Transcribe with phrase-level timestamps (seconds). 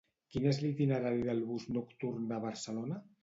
[0.35, 2.99] Quin és l'itinerari del bus nocturn de Barcelona?